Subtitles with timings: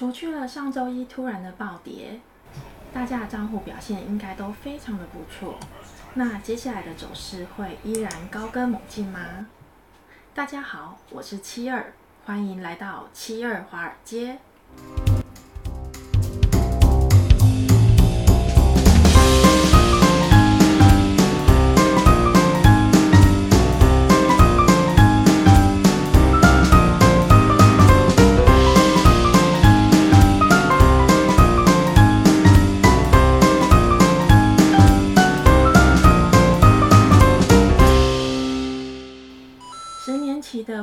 [0.00, 2.18] 除去了上周一突然的暴跌，
[2.90, 5.60] 大家的账户表现应该都非常的不错。
[6.14, 9.20] 那接下来的走势会依然高歌猛进吗？
[10.32, 11.92] 大家好，我是七二，
[12.24, 14.38] 欢迎来到七二华尔街。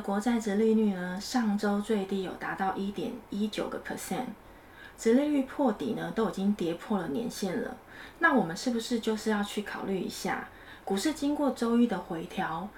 [0.08, 4.28] 国债殖利率呢，上周最低有达到一点一九个 percent，
[4.98, 7.76] 殖利率破底呢，都已经跌破了年线了。
[8.20, 10.48] 那我们是不是就是要去考虑一下，
[10.86, 12.70] 股市经过周一的回调，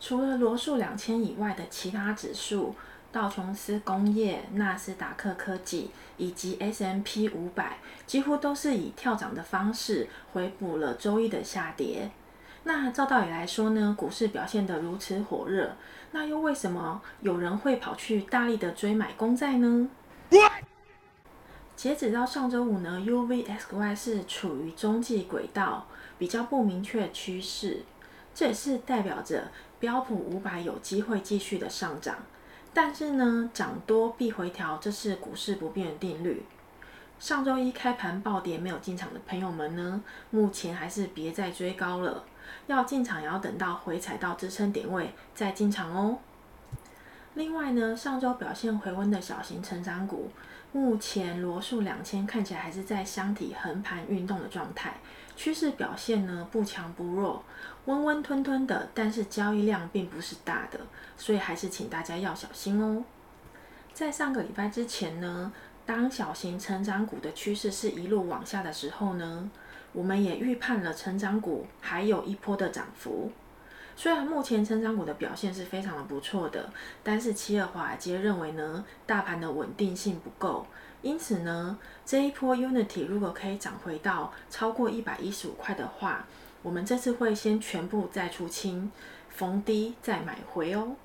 [0.00, 2.74] 除了罗素两千以外的其他指数，
[3.12, 12.10] 道琼斯工业、纳斯达克科技以及 S M P 五百，几乎都是以跳涨的方式回补了周一的下跌。
[12.64, 15.76] 那照道理来说呢，股市表现得如此火热，
[16.12, 19.88] 那又为什么有人会跑去大力的追买公债呢
[21.74, 25.86] 截止到上周五呢，UVXY 是处于中继轨道，
[26.18, 27.82] 比较不明确趋势，
[28.32, 32.16] 这也是代表着标普五百有机会继续的上涨。
[32.72, 36.44] 但是呢，涨多必回调，这是股市不变的定律。
[37.18, 42.24] 上周一开盘暴跌没有进场的朋友们呢，目前还是别再追高了。
[42.66, 46.18] 要进场也要等到回踩到支撑点位再进场哦。
[47.34, 50.30] 另外呢，上周表现回温的小型成长股，
[50.72, 55.00] 目前罗素两千看起来还是在箱体横盘运动的状态，
[55.34, 57.42] 趋势表现呢不强不弱，
[57.86, 60.78] 温温吞吞的，但是交易量并不是大的，
[61.16, 63.02] 所以还是请大家要小心哦。
[63.94, 65.50] 在上个礼拜之前呢，
[65.86, 69.50] 当小型成长股的趋势是一路往下的时候呢，
[69.92, 73.30] 我们也预判了成长股还有一波的涨幅，
[73.94, 76.72] 虽然目前成长股的表现是非常的不错的，
[77.02, 80.66] 但是七二华尔街认为呢，大盘的稳定性不够，
[81.02, 86.26] 因此呢，这一波 Unity 如果可以涨回到超过一百一十五块的话，
[86.62, 88.90] 我们这次会先全部再出清，
[89.28, 90.96] 逢低再买回哦。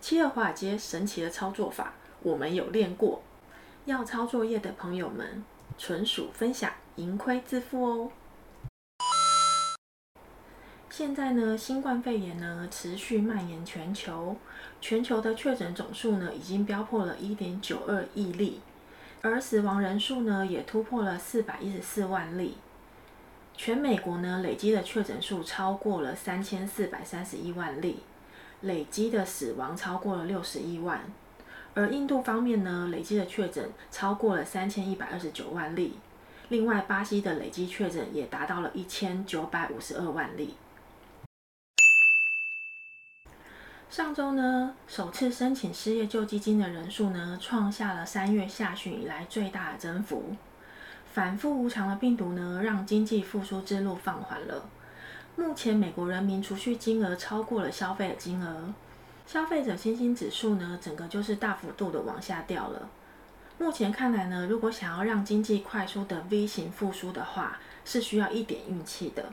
[0.00, 1.92] 七二华尔街神奇的操作法，
[2.22, 3.20] 我们有练过，
[3.84, 5.44] 要操作业的朋友们
[5.78, 6.70] 纯属分享。
[6.96, 8.10] 盈亏自负哦。
[10.90, 14.34] 现在呢，新冠肺炎呢持续蔓延全球，
[14.80, 18.60] 全球的确诊总数呢已经飙破了一点九二亿例，
[19.22, 22.56] 而死亡人数呢也突破了四百一十四万例。
[23.56, 28.00] 全美国呢累积的确诊数超过了三千四百三十一万例，
[28.62, 31.04] 累积的死亡超过了六十一万。
[31.78, 35.96] 而印度方面呢，累积的确诊超过了三千一百二十九万例。
[36.48, 40.56] 另外，巴西的累计确诊也达到了一千九百五十二万例。
[43.88, 50.34] 上周呢，首次申请失业救济金的人数呢，创下了三月下旬以来最大的增幅。
[51.12, 54.68] 反复无常的病毒呢，让经济复苏之路放缓了。
[55.36, 58.74] 目前，美国人民储蓄金额超过了消费的金额，
[59.30, 62.88] 消费者信心指数呢，整个就是大幅度的往下掉了。
[63.58, 69.26] 目前看来呢，如果想要让经济快速的 V 型复苏的话，是需要一点运气的。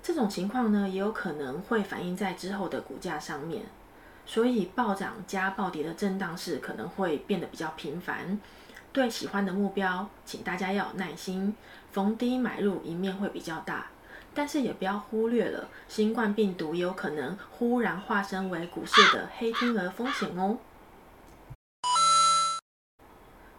[0.00, 3.64] 这种情况呢，也有可能会反映在之后的股价上面。
[4.26, 8.38] 所以暴涨加暴跌的震荡市可能会变得比较频繁。
[8.92, 11.56] 对喜欢的目标，请大家要有耐心，
[11.90, 13.88] 逢低买入，赢面会比较大。
[14.34, 20.58] 但是也不要忽略了，新冠病毒也有可能忽然化身为股市的黑天鹅风险哦。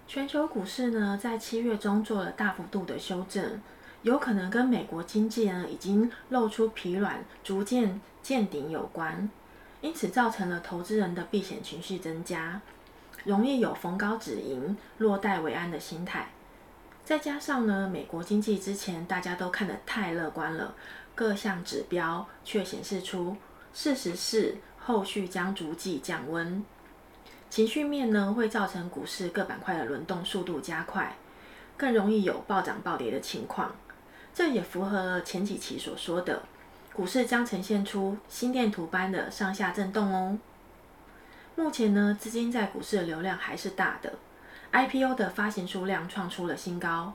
[0.08, 3.62] 全球股市呢，在七月中做了大幅度的修正，
[4.02, 9.30] 有可能跟美国经济呢已经露出疲软、逐渐见顶有关，
[9.80, 12.60] 因此造成了投资人的避险情绪增加，
[13.24, 16.30] 容易有逢高止盈、落袋为安的心态。
[17.04, 20.74] 再加上呢，美国经济之前大家都看得太乐观了，
[21.14, 23.36] 各项指标却显示出
[23.74, 26.64] 事实是后续将逐季降温。
[27.50, 31.18] 情绪面呢，会造成股市各板块的轮动速度加快，
[31.76, 33.76] 更容易有暴涨暴跌的情况。
[34.34, 36.44] 这也符合了前几期所说的，
[36.94, 40.40] 股市将呈现出心电图般的上下震动哦。
[41.56, 44.14] 目前呢，资金在股市的流量还是大的
[44.72, 47.14] ，IPO 的发行数量创出了新高，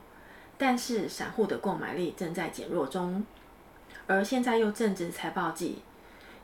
[0.57, 3.25] 但是散户的购买力正在减弱中。
[4.05, 5.81] 而现在又正值财报季，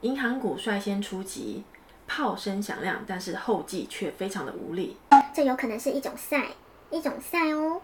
[0.02, 1.64] 银行股率先出击。
[2.06, 4.98] 炮声响亮，但是后继却非常的无力。
[5.34, 6.50] 这有可能是一种 sign，
[6.92, 7.82] 一种赛哦。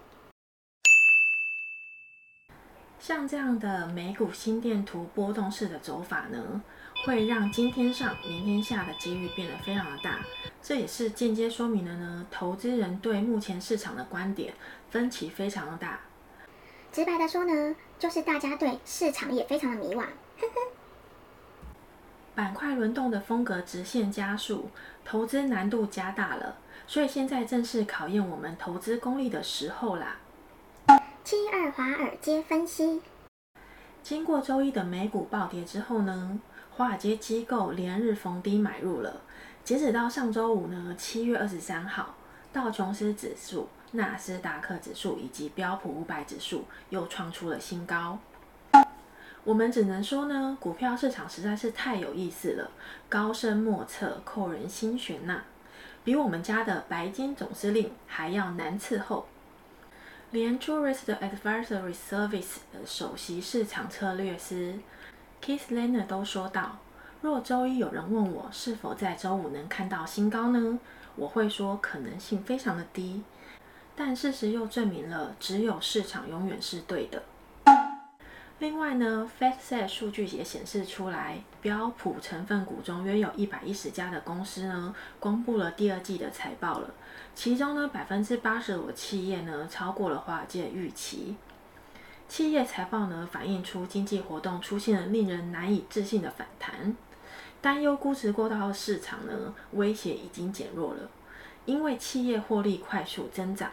[3.00, 6.62] 像这样的美股心电图波动式的走法呢，
[7.04, 10.20] 会让今天上明天下的几率变得非常的大。
[10.62, 14.52] 这也是间接说明了呢，投资人对目前市场的观点
[14.90, 16.00] 分歧非常的大。
[16.92, 20.04] 直白的说呢，就是大家对市场也非常的迷惘。
[22.34, 24.70] 板块轮动的风格直线加速，
[25.04, 26.56] 投资难度加大了，
[26.86, 30.16] 所以现在正是考验我们投资功力的时候啦。
[31.24, 33.02] 七二华尔街分析，
[34.02, 36.40] 经过周一的美股暴跌之后呢，
[36.80, 39.20] 华尔街机构连日逢低买入了。
[39.62, 42.14] 截止到上周五呢，七月二十三号，
[42.54, 48.18] 道琼斯指数、纳斯达克指数以及标普五百指数又创出了新高。
[49.44, 52.70] 我们只能说呢，股票市场实在是太有意思了，
[53.10, 55.42] 高深莫测，扣人心弦呐、
[56.02, 59.28] 比我们家的白金总司令还要难伺候。
[60.30, 64.78] 连 Truist Advisory Service 的首席市场策略师
[65.42, 66.78] Keith Leonard 都说道
[67.22, 70.78] ：“若周一有人问我是否在周五能看到新高呢？
[71.16, 73.22] 我会说可能性非常的低。
[73.96, 77.22] 但事实又证明了，只有市场永远是对的。”
[78.60, 86.90] 另外呢，FactSet 数据也显示出来，标普成分股中约有一百一十家的公司呢，公布了第二季的财报了。
[87.34, 91.36] 其中呢，百分之八十五的企业呢，超过了华尔街预期。
[92.30, 96.96] 企业财报呢，反映出经济活动出现了令人难以置信的反弹，
[97.60, 101.10] 担忧估值过高的市场呢，威胁已经减弱了，
[101.64, 103.72] 因为企业获利快速增长。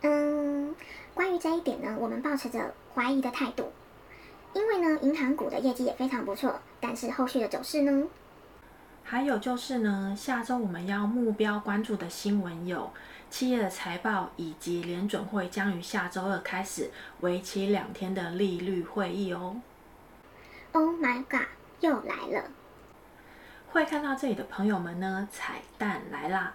[0.00, 0.74] 嗯，
[1.12, 3.70] 关于这一点呢，我们抱持着怀疑的态度，
[4.54, 8.06] 因为呢，银行股的业绩也非常不错，但是后续的走势呢？
[9.04, 12.90] 还有就是呢，下周我们要目标关注的新闻有
[13.32, 16.90] 企业的财报，以及联准会将于下周二开始
[17.20, 19.56] 为期两天的利率会议哦。
[20.72, 21.46] Oh my god，
[21.80, 22.50] 又来了！
[23.70, 26.52] 会看到这里的朋友们呢，彩蛋来啦！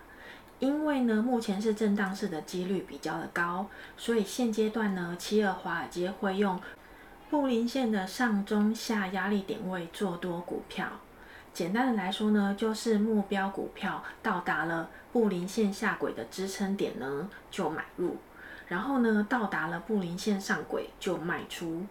[0.59, 3.65] 因为呢，目前是震荡市的几率比较的高，
[3.97, 6.61] 所以现阶段呢，七二华尔街会用
[7.31, 10.87] 布林线的上中下压力点位做多股票。
[11.57, 18.15] 简单的来说呢，就是目标股票到达了布林线下轨的支撑点呢，就买入，
[18.67, 21.83] 然后呢，到达了布林线上轨就卖出。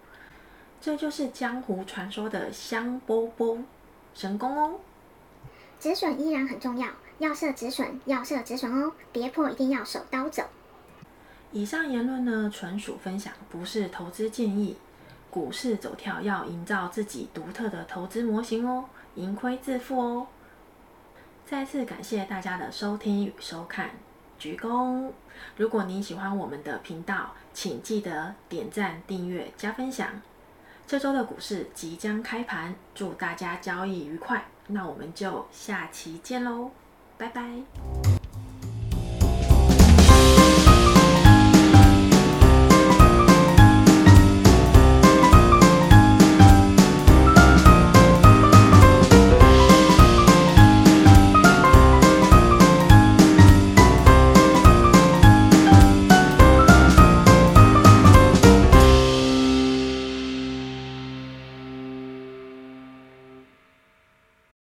[0.80, 3.58] 这就是江湖传说的香波波
[4.14, 4.78] 神功哦。
[5.80, 6.86] 止损依然很重要。
[7.18, 8.92] 要设止损，要设止损哦！
[9.12, 10.44] 跌破一定要手刀走。
[11.50, 14.76] 以上言论呢，纯属分享，不是投资建议。
[15.36, 18.86] 股市走跳要营造自己独特的投资模型哦，
[19.16, 20.26] 盈亏自负哦。
[21.44, 23.90] 再次感谢大家的收听与收看，
[24.38, 25.10] 鞠躬！
[25.58, 30.08] 如果您喜欢我们的频道，请记得点赞、订阅、加分享。
[30.86, 34.46] 这周的股市即将开盘，祝大家交易愉快。
[34.68, 36.70] 那我们就下期见喽！
[37.18, 38.15] 拜拜。